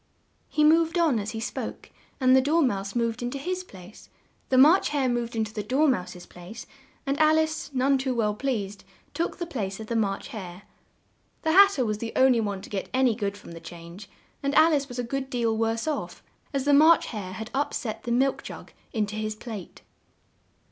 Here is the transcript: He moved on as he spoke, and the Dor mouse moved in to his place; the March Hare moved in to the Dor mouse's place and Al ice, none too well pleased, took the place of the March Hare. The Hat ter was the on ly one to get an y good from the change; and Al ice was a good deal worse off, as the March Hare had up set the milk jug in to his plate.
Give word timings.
He 0.49 0.63
moved 0.63 0.97
on 0.97 1.19
as 1.19 1.29
he 1.29 1.39
spoke, 1.39 1.91
and 2.19 2.35
the 2.35 2.41
Dor 2.41 2.63
mouse 2.63 2.95
moved 2.95 3.21
in 3.21 3.29
to 3.29 3.37
his 3.37 3.63
place; 3.63 4.09
the 4.49 4.57
March 4.57 4.89
Hare 4.89 5.07
moved 5.07 5.35
in 5.35 5.43
to 5.43 5.53
the 5.53 5.61
Dor 5.61 5.87
mouse's 5.87 6.25
place 6.25 6.65
and 7.05 7.19
Al 7.19 7.37
ice, 7.37 7.69
none 7.71 7.99
too 7.99 8.15
well 8.15 8.33
pleased, 8.33 8.83
took 9.13 9.37
the 9.37 9.45
place 9.45 9.79
of 9.79 9.85
the 9.85 9.95
March 9.95 10.29
Hare. 10.29 10.63
The 11.43 11.51
Hat 11.51 11.73
ter 11.75 11.85
was 11.85 11.99
the 11.99 12.15
on 12.15 12.33
ly 12.33 12.39
one 12.39 12.63
to 12.63 12.69
get 12.71 12.89
an 12.95 13.05
y 13.05 13.13
good 13.13 13.37
from 13.37 13.51
the 13.51 13.59
change; 13.59 14.09
and 14.41 14.55
Al 14.55 14.73
ice 14.73 14.87
was 14.87 14.97
a 14.97 15.03
good 15.03 15.29
deal 15.29 15.55
worse 15.55 15.87
off, 15.87 16.23
as 16.51 16.65
the 16.65 16.73
March 16.73 17.05
Hare 17.05 17.33
had 17.33 17.51
up 17.53 17.71
set 17.71 18.01
the 18.01 18.11
milk 18.11 18.41
jug 18.41 18.71
in 18.93 19.05
to 19.05 19.15
his 19.15 19.35
plate. 19.35 19.83